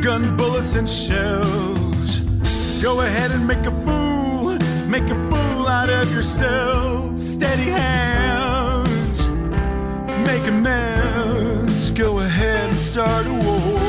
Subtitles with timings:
[0.00, 2.20] gun bullets and shells.
[2.82, 4.58] Go ahead and make a fool,
[4.88, 7.20] make a fool out of yourself.
[7.20, 9.28] Steady hands,
[10.26, 11.90] make amends.
[11.90, 13.80] Go ahead and start a war.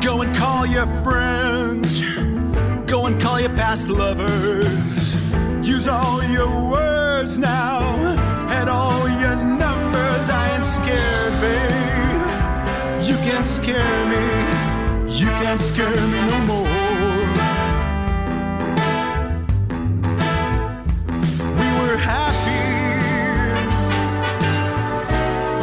[0.00, 2.02] Go and call your friends.
[2.90, 5.06] Go and call your past lovers.
[5.66, 7.85] Use all your words now
[9.20, 10.28] your numbers.
[10.30, 12.24] I ain't scared, babe.
[13.08, 14.24] You can't scare me.
[15.10, 16.68] You can't scare me no more.
[21.60, 22.64] We were happy.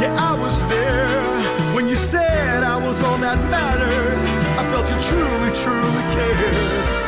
[0.02, 4.18] Yeah, I was there when you said I was all that mattered.
[4.60, 6.54] I felt you truly, truly cared,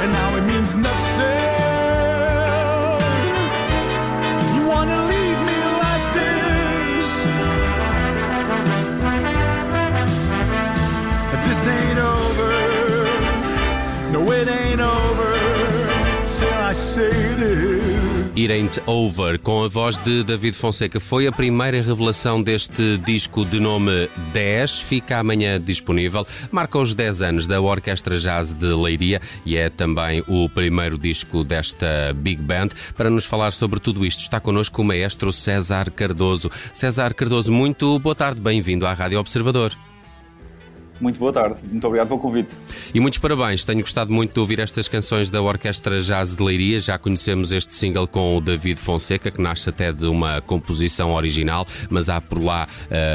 [0.02, 1.65] and now it means nothing.
[18.38, 21.00] It Ain't Over, com a voz de David Fonseca.
[21.00, 24.82] Foi a primeira revelação deste disco de nome 10.
[24.82, 26.28] Fica amanhã disponível.
[26.52, 31.44] Marca os 10 anos da Orquestra Jazz de Leiria e é também o primeiro disco
[31.44, 32.70] desta Big Band.
[32.96, 36.52] Para nos falar sobre tudo isto, está connosco o maestro César Cardoso.
[36.74, 38.42] César Cardoso, muito boa tarde.
[38.42, 39.76] Bem-vindo à Rádio Observador.
[41.00, 42.54] Muito boa tarde, muito obrigado pelo convite.
[42.94, 46.80] E muitos parabéns, tenho gostado muito de ouvir estas canções da Orquestra Jazz de Leiria.
[46.80, 51.68] Já conhecemos este single com o David Fonseca, que nasce até de uma composição original,
[51.90, 52.68] mas há por lá,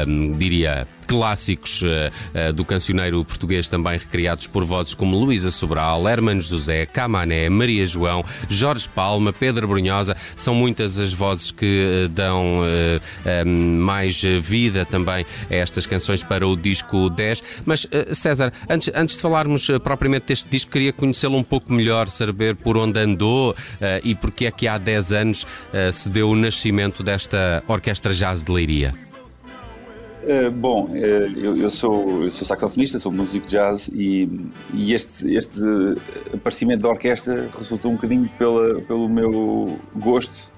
[0.07, 6.07] hum, diria, clássicos uh, uh, do cancioneiro português também recriados por vozes como Luísa Sobral,
[6.07, 10.15] Hermano José, Camané, Maria João, Jorge Palma, Pedro Brunhosa.
[10.37, 12.61] São muitas as vozes que uh, dão
[13.45, 17.43] mais vida também a estas canções para o disco 10.
[17.65, 22.55] Mas, César, antes, antes de falarmos propriamente deste disco, queria conhecê-lo um pouco melhor, saber
[22.55, 23.55] por onde andou
[24.03, 25.47] e porque é que há 10 anos
[25.91, 29.10] se deu o nascimento desta Orquestra Jazz de Leiria.
[30.23, 34.29] Uh, bom, uh, eu, eu, sou, eu sou saxofonista, sou músico de jazz e,
[34.73, 35.59] e este, este
[36.33, 40.51] aparecimento da orquestra resultou um bocadinho pela, pelo meu gosto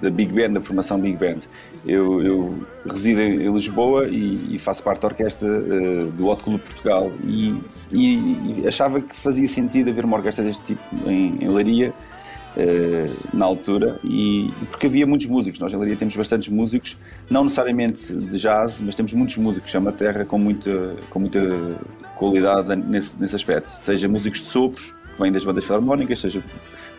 [0.00, 1.40] da Big Band, da formação Big Band.
[1.86, 6.60] Eu, eu resido em Lisboa e, e, faço parte da orquestra uh, do Hot Club
[6.60, 7.54] Portugal e,
[7.90, 11.92] e, e, achava que fazia sentido haver uma orquestra deste tipo em, em Leiria
[12.56, 15.58] Uh, na altura e porque havia muitos músicos.
[15.58, 16.96] Nós em Leiria temos bastantes músicos,
[17.28, 19.74] não necessariamente de jazz, mas temos muitos músicos.
[19.74, 21.40] É uma terra com muita, com muita
[22.14, 23.68] qualidade nesse, nesse aspecto.
[23.68, 26.42] Seja músicos de sopros, que vêm das bandas filarmónicas, seja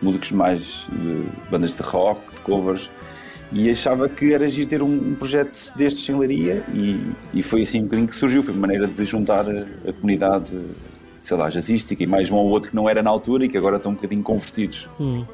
[0.02, 2.90] músicos mais de bandas de rock, de covers.
[3.52, 7.00] E achava que era agir ter um, um, projeto destes em Leiria e,
[7.32, 8.42] e foi assim um bocadinho que surgiu.
[8.42, 10.50] Foi uma maneira de juntar a comunidade
[11.26, 13.58] sei lá, jazzística e mais um ou outro que não era na altura e que
[13.58, 14.88] agora estão um bocadinho convertidos.
[15.00, 15.24] Hum.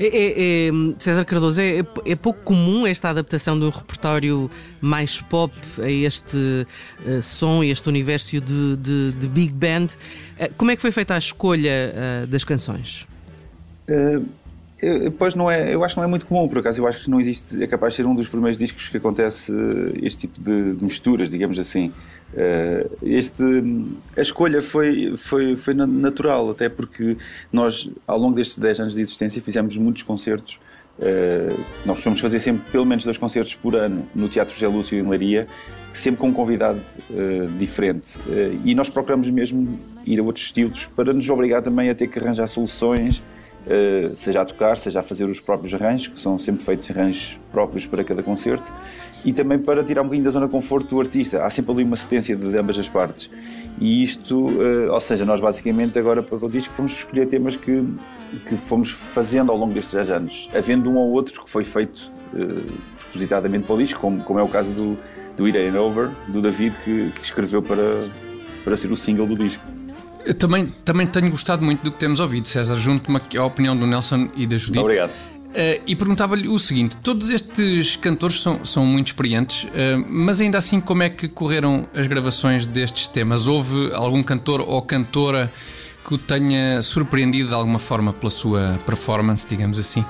[0.00, 4.50] É, é, é, César Cardoso, é, é, pouco comum esta adaptação de um repertório
[4.80, 6.66] mais pop a este
[7.06, 9.88] uh, som e este universo de, de, de, Big Band.
[10.40, 13.06] Uh, como é que foi feita a escolha uh, das canções?
[15.18, 16.80] Pois não é, eu acho que não é muito comum, por acaso.
[16.80, 19.52] Eu acho que não existe, é capaz de ser um dos primeiros discos que acontece
[20.02, 21.92] este tipo de, de misturas, digamos assim.
[22.34, 23.44] Uh, este,
[24.16, 27.16] a escolha foi, foi, foi natural, até porque
[27.52, 30.58] nós, ao longo destes 10 anos de existência, fizemos muitos concertos.
[30.98, 34.98] Uh, nós costumamos fazer sempre pelo menos dois concertos por ano no Teatro José Lúcio
[34.98, 35.46] em Leiria,
[35.92, 36.80] sempre com um convidado
[37.56, 38.18] diferente.
[38.64, 42.18] e nós procuramos mesmo ir a outros estilos para nos obrigar também a ter que
[42.18, 43.22] arranjar soluções,
[44.16, 47.86] seja a tocar, seja a fazer os próprios arranjos, que são sempre feitos arranjos próprios
[47.86, 48.72] para cada concerto,
[49.24, 51.42] e também para tirar um bocadinho da zona de conforto do artista.
[51.42, 53.30] Há sempre ali uma cedência de ambas as partes.
[53.80, 57.82] E isto, uh, ou seja, nós basicamente agora para o disco fomos escolher temas que,
[58.46, 62.12] que fomos fazendo ao longo destes 10 anos, havendo um ou outro que foi feito
[62.34, 64.98] uh, propositadamente para o disco, como, como é o caso do,
[65.36, 68.00] do It Ain't Over, do David, que, que escreveu para,
[68.62, 69.73] para ser o single do disco.
[70.24, 72.76] Eu também, também tenho gostado muito do que temos ouvido, César.
[72.76, 74.78] Junto-me à opinião do Nelson e da Judite.
[74.78, 75.10] Obrigado.
[75.10, 80.58] Uh, e perguntava-lhe o seguinte: todos estes cantores são, são muito experientes, uh, mas ainda
[80.58, 83.46] assim, como é que correram as gravações destes temas?
[83.46, 85.52] Houve algum cantor ou cantora
[86.04, 90.04] que o tenha surpreendido de alguma forma pela sua performance, digamos assim?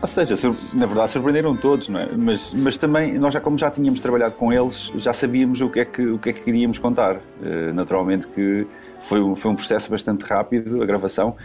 [0.00, 0.34] Ou seja,
[0.72, 2.08] na verdade surpreenderam todos, não é?
[2.16, 5.78] Mas, mas também, nós já como já tínhamos trabalhado com eles, já sabíamos o que
[5.78, 7.16] é que, o que, é que queríamos contar.
[7.16, 8.66] Uh, naturalmente que
[9.02, 11.36] foi, foi um processo bastante rápido, a gravação,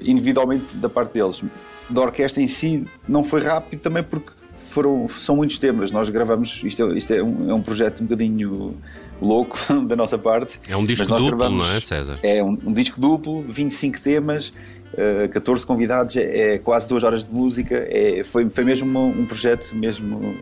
[0.00, 1.42] individualmente da parte deles
[1.88, 4.32] da orquestra em si não foi rápido também porque
[4.74, 5.92] foram, são muitos temas.
[5.92, 8.74] Nós gravamos, isto, é, isto é, um, é um projeto um bocadinho
[9.22, 9.56] louco
[9.86, 10.60] da nossa parte.
[10.68, 12.18] É um disco duplo, gravamos, não é, César?
[12.22, 14.52] É um, um disco duplo, 25 temas,
[14.94, 17.86] uh, 14 convidados, é, é, quase duas horas de música.
[17.88, 20.34] É, foi, foi mesmo um, um projeto mesmo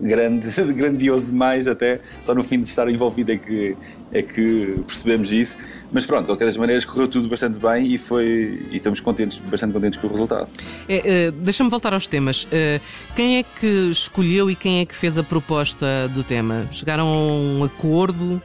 [0.00, 3.76] grande, grandioso demais até, só no fim de estar envolvido é que,
[4.12, 5.56] é que percebemos isso.
[5.92, 9.38] Mas pronto, de qualquer das maneiras correu tudo bastante bem e, foi, e estamos contentes,
[9.38, 10.48] bastante contentes com o resultado.
[10.88, 12.44] É, uh, Deixa-me voltar aos temas.
[12.44, 12.80] Uh,
[13.14, 16.66] quem é que escolheu e quem é que fez a proposta do tema?
[16.72, 18.42] Chegaram a um acordo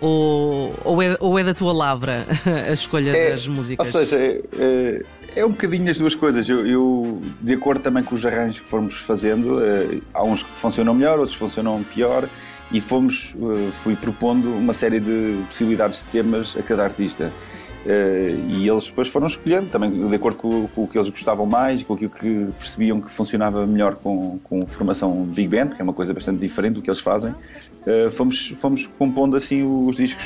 [0.00, 2.26] ou, ou, é, ou é da tua lavra
[2.68, 3.94] a escolha é, das músicas?
[3.94, 4.16] Ou seja,
[4.58, 5.02] é,
[5.36, 6.48] é um bocadinho as duas coisas.
[6.48, 10.50] Eu, eu, de acordo também com os arranjos que fomos fazendo, uh, há uns que
[10.50, 12.28] funcionam melhor, outros funcionam pior,
[12.70, 17.32] e fomos, uh, fui propondo uma série de possibilidades de temas a cada artista.
[17.84, 21.44] Uh, e eles depois foram escolhendo, também de acordo com, com, o que eles gostavam
[21.46, 25.84] mais com aquilo que percebiam que funcionava melhor com, com formação Big Band, que é
[25.84, 27.34] uma coisa bastante diferente do que eles fazem.
[28.12, 30.24] fomos, fomos compondo assim os discos,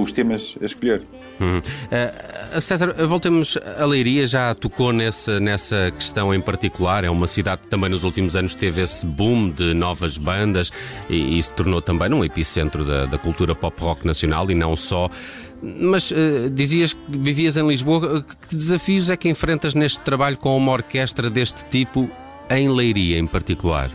[0.00, 1.02] os temas a escolher.
[1.40, 1.58] Hum.
[1.58, 7.04] Uh, César, voltemos a Leiria, já tocou nessa, nessa questão em particular.
[7.04, 10.70] É uma cidade que também nos últimos anos teve esse boom de novas bandas
[11.08, 14.76] e, e se tornou também um epicentro da, da, cultura pop rock nacional e não
[14.76, 15.10] só.
[15.62, 18.24] Mas uh, dizias que vivias em Lisboa.
[18.48, 22.08] Que desafios é que enfrentas neste trabalho com uma orquestra deste tipo
[22.50, 23.90] em Leiria em particular?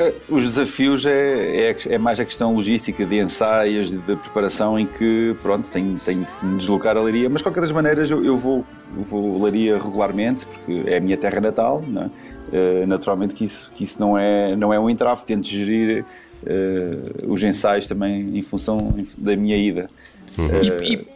[0.00, 4.78] Eh, os desafios é, é, é, mais a questão logística de ensaios, de, de preparação,
[4.78, 8.10] em que pronto, tenho, tenho que me deslocar a Leiria, mas de qualquer das maneiras
[8.10, 8.64] eu, eu vou,
[8.96, 13.70] eu vou a Leiria regularmente, porque é a minha terra natal, uh, naturalmente que isso,
[13.74, 16.02] que isso não, é, não é um entrave, tento gerir
[16.44, 18.78] uh, os ensaios também em função
[19.18, 19.90] da minha ida.
[20.38, 20.46] Uhum.
[20.46, 21.06] Uh, e, e,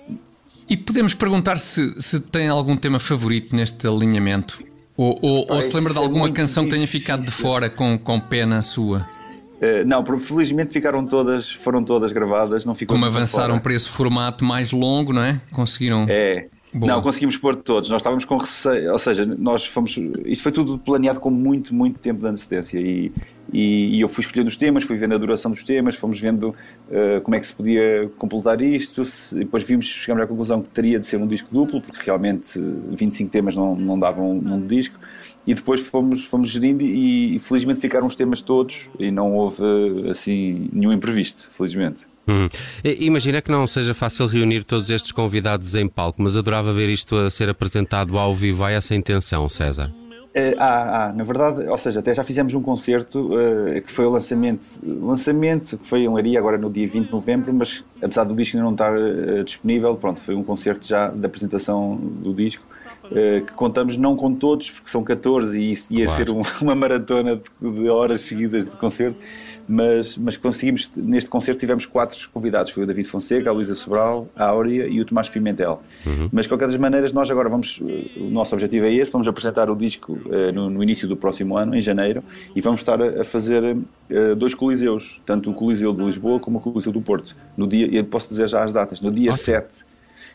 [0.69, 4.74] e, podemos perguntar se, se tem algum tema favorito neste alinhamento?
[4.96, 8.20] Ou, ou, ou se lembra de alguma canção que tenha ficado de fora com, com
[8.20, 9.06] pena sua?
[9.55, 14.44] Uh, não, felizmente ficaram todas, foram todas gravadas, não ficou Como avançaram para esse formato
[14.44, 15.41] mais longo, não é?
[15.52, 16.06] Conseguiram.
[16.08, 16.49] É.
[16.75, 17.88] Não, conseguimos pôr todos.
[17.88, 19.97] Nós estávamos com receio, ou seja, nós fomos.
[20.25, 23.12] Isto foi tudo planeado com muito, muito tempo de antecedência e,
[23.53, 26.49] e, e eu fui escolhendo os temas, fui vendo a duração dos temas, fomos vendo
[26.49, 29.05] uh, como é que se podia completar isto.
[29.05, 32.59] Se, depois vimos, chegamos à conclusão que teria de ser um disco duplo, porque realmente
[32.91, 34.99] 25 temas não, não davam num disco.
[35.47, 39.62] E depois fomos, fomos gerindo e, e felizmente ficaram os temas todos e não houve
[40.11, 42.14] assim nenhum imprevisto, felizmente.
[42.26, 42.49] Hum.
[42.82, 47.17] Imagina que não seja fácil reunir todos estes convidados em palco, mas adorava ver isto
[47.17, 48.65] a ser apresentado ao vivo.
[48.65, 49.91] Há essa intenção, César?
[50.37, 54.05] Uh, ah, ah, na verdade, ou seja, até já fizemos um concerto uh, que foi
[54.05, 58.25] o lançamento, lançamento que foi em Leiria agora no dia 20 de novembro, mas apesar
[58.25, 62.35] do disco ainda não estar uh, disponível, pronto, foi um concerto já da apresentação do
[62.35, 62.65] disco
[63.09, 66.25] que contamos não com todos, porque são 14 e isso ia claro.
[66.25, 69.19] ser um, uma maratona de, horas seguidas de concerto
[69.67, 74.29] mas, mas conseguimos, neste concerto tivemos quatro convidados, foi o David Fonseca, a Luísa Sobral,
[74.37, 75.83] a Áurea e o Tomás Pimentel.
[76.06, 76.29] Uhum.
[76.31, 79.70] Mas de qualquer das maneiras nós agora vamos, o nosso objetivo é esse, vamos apresentar
[79.70, 82.23] o disco uh, no, no, início do próximo ano, em janeiro,
[82.55, 86.58] e vamos estar a, a fazer uh, dois coliseus, tanto o Coliseu de Lisboa como
[86.58, 87.34] o Coliseu do Porto.
[87.56, 89.44] No dia, eu posso dizer já as datas, no dia okay.
[89.44, 89.84] 7,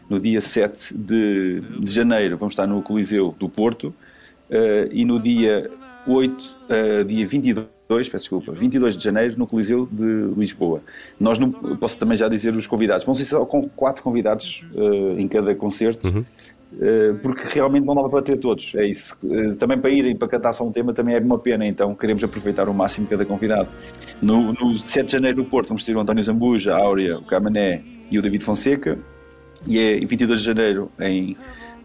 [0.09, 3.93] no dia 7 de, de janeiro vamos estar no Coliseu do Porto,
[4.49, 5.69] uh, e no dia
[6.07, 6.57] 8,
[7.07, 10.81] dia 22 peço desculpa, 22 de janeiro no Coliseu de Lisboa.
[11.19, 15.19] Nós não, posso também já dizer os convidados, vão ser só com quatro convidados uh,
[15.19, 16.07] em cada concerto.
[16.07, 16.23] Uhum.
[16.71, 19.17] Uh, porque realmente não dá para ter todos, é isso.
[19.23, 22.23] Uh, também para irem para cantar só um tema também é uma pena, então queremos
[22.23, 23.69] aproveitar o máximo cada convidado.
[24.21, 27.23] No, no 7 de janeiro no Porto vamos ter o António Zambuja, a Áurea, o
[27.23, 28.99] Camané e o David Fonseca,
[29.67, 31.35] e é 22 de janeiro em,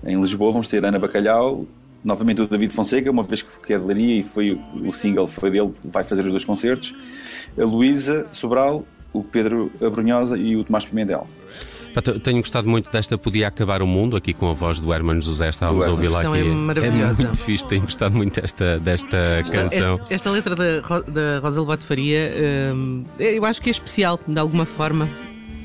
[0.05, 1.67] em Lisboa vamos ter Ana Bacalhau,
[2.05, 5.51] novamente o David Fonseca, uma vez que é de Leiria e foi o single foi
[5.51, 6.95] dele, vai fazer os dois concertos.
[7.59, 11.27] A Luísa Sobral, o Pedro Abrunhosa e o Tomás Pimentel.
[12.25, 15.49] Tenho gostado muito desta Podia Acabar o Mundo, aqui com a voz do Hermano José,
[15.49, 16.39] estávamos a ouvir lá aqui.
[16.39, 17.23] É, maravilhosa.
[17.23, 19.95] é muito fixe, tenho gostado muito desta, desta esta, canção.
[20.01, 22.33] Esta, esta, letra da, da Rosa Lobato Faria,
[22.75, 25.09] hum, eu acho que é especial, de alguma forma.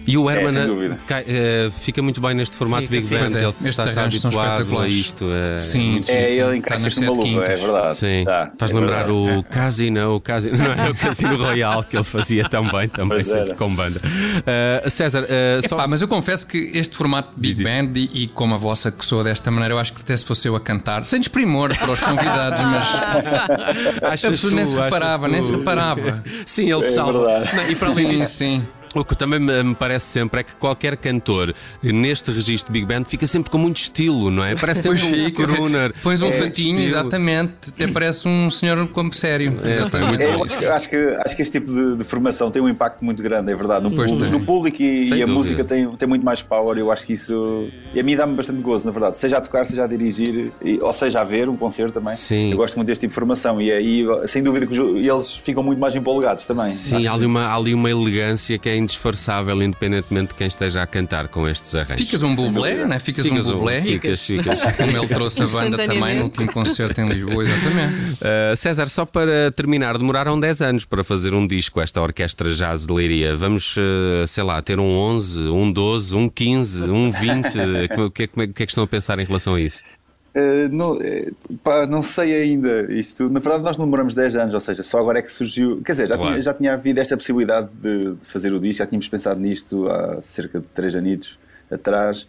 [0.08, 3.44] E o Herman é, uh, fica muito bem neste formato fica, Big Band, é.
[3.44, 5.26] ele está, habituado a isto.
[5.32, 7.96] É, sim, sim, é, ele encaixa no maluco, é verdade.
[7.96, 9.40] Sim, tá, faz é lembrar verdade.
[9.40, 13.54] o Casino, o Casino, não é o Casino Royal que ele fazia também, também sempre
[13.56, 14.02] com banda.
[14.04, 15.88] Uh, César, uh, Epá, só...
[15.88, 19.24] mas eu confesso que este formato Big Band e, e, como a vossa que soa
[19.24, 22.00] desta maneira, eu acho que até se fosse eu a cantar, sem desprimor para os
[22.00, 22.86] convidados, mas
[24.04, 26.24] achas a pessoa nem se reparava, nem se reparava.
[26.46, 27.42] Sim, ele é salva.
[27.42, 27.72] Verdade.
[27.72, 28.66] e para além disso, sim.
[28.96, 31.54] O que também me parece sempre é que qualquer cantor
[31.84, 34.56] neste registro Big Band fica sempre com muito estilo, não é?
[34.56, 35.44] Parece sempre Pois um fica.
[35.48, 35.94] crooner.
[36.02, 36.82] Pões um É, fatinho, estilo.
[36.84, 37.54] exatamente.
[37.70, 39.60] Até parece um senhor como sério.
[39.64, 40.24] É, exatamente.
[40.24, 42.62] é É, eu acho, que- acho que, acho que este tipo de, de formação tem
[42.62, 43.84] um impacto muito grande, é verdade.
[43.84, 46.78] No, Pois público, no público e, e a música tem, tem muito mais power.
[46.78, 47.68] Eu acho que isso.
[47.94, 49.18] E a mim dá-me bastante gozo, na verdade.
[49.20, 52.16] Seja a tocar, seja a dirigir, e- ou seja a ver um concerto também.
[52.16, 52.50] Sim.
[52.52, 55.80] Eu gosto muito deste tipo de formação e aí, sem dúvida, que eles ficam muito
[55.80, 56.72] mais empolgados também.
[56.72, 60.82] Sim, há ali, uma, há ali uma elegância que é indisfarçável, independentemente de quem esteja
[60.82, 62.08] a cantar com estes arranjos.
[62.08, 63.00] Ficas um bublé, né?
[63.00, 63.82] Ficas, Ficas um bublé.
[63.82, 64.64] Ficas, ficas.
[64.76, 68.14] Como ele trouxe a banda também no último concerto em Lisboa, exatamente.
[68.14, 72.86] Uh, César, só para terminar, demoraram 10 anos para fazer um disco, esta orquestra jazz
[72.86, 73.36] de Leiria.
[73.36, 77.48] Vamos, uh, sei lá, ter um 11, um 12, um 15, um 20.
[78.00, 79.84] o, que é, que é que estão a pensar em relação a isso?
[80.36, 81.32] Uh, não, eh,
[81.64, 83.30] pá, não sei ainda isto.
[83.30, 85.82] Na verdade, nós não demoramos 10 anos, ou seja, só agora é que surgiu.
[85.84, 86.32] Quer dizer, já, Claro.
[86.34, 89.90] tinha, já tinha havido esta possibilidade de, de fazer o disco, já tínhamos pensado nisto
[89.90, 91.40] há cerca de 3 anitos
[91.72, 92.28] atrás.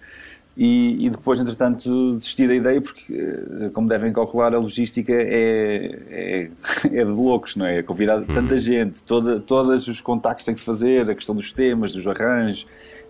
[0.56, 5.98] E, e depois, entretanto, desisti da ideia porque, eh, como devem calcular, a logística é,
[6.10, 6.50] é,
[6.92, 7.82] é de loucos, não é?
[7.82, 11.92] Convidar tanta gente, toda, todos os contactos tem que se fazer, a questão dos temas,
[11.94, 12.66] dos arranjos.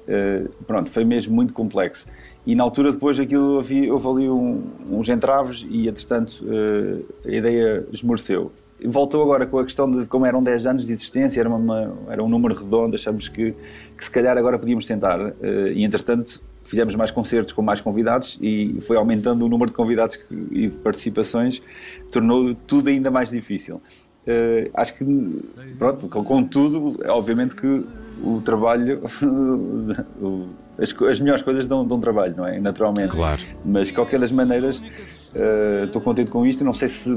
[0.07, 2.07] eh, pronto, foi mesmo muito complexo.
[2.47, 7.33] E na altura, depois aquilo, havia, houve ali um- uns entraves e, entretanto, eh, a
[7.33, 8.51] ideia esmoreceu.
[8.85, 12.23] Voltou agora com a questão de como eram 10 anos de existência, era, uma- era
[12.25, 13.55] um número redondo, achamos que,
[13.97, 15.21] que se calhar agora podíamos tentar.
[15.43, 19.77] eh, e entretanto, fizemos mais concertos com mais convidados e foi aumentando o número de
[19.77, 20.19] convidados
[20.53, 21.61] e participações,
[22.13, 23.83] tornou tudo ainda mais difícil.
[24.25, 25.05] Eh, acho que,
[25.77, 27.85] pronto, com, com tudo, obviamente que
[28.23, 29.01] o trabalho,
[30.79, 32.61] as, as melhores coisas dão, dão trabalho, não é?
[32.61, 33.11] Naturalmente.
[33.11, 33.43] Claro.
[33.65, 34.81] Mas, de qualquer das maneiras,
[35.85, 36.65] estou contente com isto.
[36.65, 37.17] Não sei se.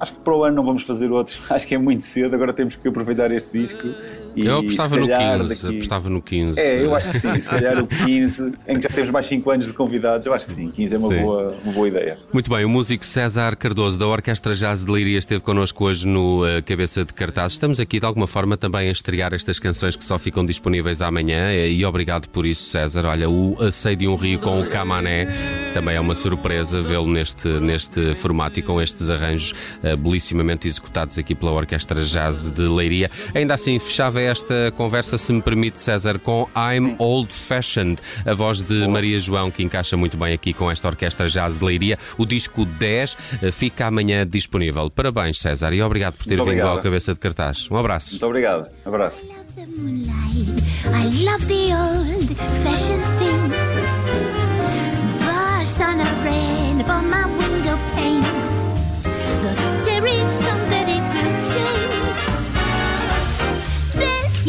[0.00, 1.38] Acho que para o ano não vamos fazer outro.
[1.50, 2.34] Acho que é muito cedo.
[2.34, 3.88] Agora temos que aproveitar este disco.
[4.34, 6.58] E, eu apostava no calhar, 15, daqui- apostava no 15.
[6.58, 7.38] É, eu acho que sim.
[7.38, 10.46] Se calhar o 15, em que já temos mais 5 anos de convidados, eu acho
[10.46, 10.68] que sim.
[10.68, 11.20] 15 é uma, Sim.
[11.20, 12.16] boa, uma boa ideia.
[12.32, 16.46] Muito bem, o músico César Cardoso da Orquestra Jazz de Leiria esteve connosco hoje no
[16.46, 17.52] eh, Cabeça de Cartaz.
[17.52, 21.50] Estamos aqui de alguma forma também a estrear estas canções que só ficam disponíveis amanhã
[21.50, 23.04] eh, e obrigado por isso, César.
[23.04, 25.28] Olha, o Asseio de um Rio com o Camané
[25.74, 31.18] também é uma surpresa vê-lo neste, neste formato e com estes arranjos eh, belissimamente executados
[31.18, 33.10] aqui pela Orquestra Jazz de Leiria.
[33.34, 38.62] Ainda assim, fechava esta conversa, se me permite, César, com I'm Old Fashioned, a voz
[38.62, 41.98] de Maria João, que encaixa muito bem aqui com esta Orquestra Jazz de Leiria.
[42.18, 44.90] O disco 10 eh, fica amanhã disponível.
[44.90, 46.76] Parabéns, César, e obrigado por ter Muito vindo obrigado.
[46.76, 47.68] ao Cabeça de Cartaz.
[47.70, 48.10] Um abraço.
[48.10, 48.68] Muito obrigado.
[48.84, 49.26] Abraço.
[49.54, 50.62] the moonlight.
[50.86, 53.52] I love the old fashioned things.
[55.20, 57.31] The sun of rain upon my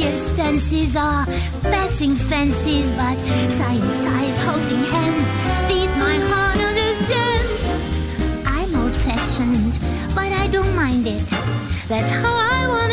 [0.03, 1.25] Fancies are
[1.61, 3.17] passing fences, but
[3.49, 5.33] science sighs holding hands.
[5.69, 7.97] These my heart understands.
[8.45, 9.79] I'm old fashioned,
[10.13, 11.29] but I don't mind it.
[11.87, 12.92] That's how I wanna